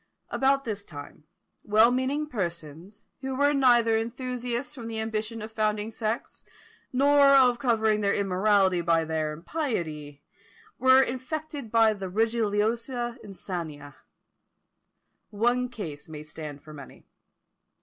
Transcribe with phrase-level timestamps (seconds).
[0.31, 1.25] About this time,
[1.61, 6.43] well meaning persons, who were neither enthusiasts from the ambition of founding sects,
[6.91, 10.23] nor of covering their immorality by their impiety,
[10.79, 13.93] were infected by the religiosa insania.
[15.29, 17.05] One case may stand for many.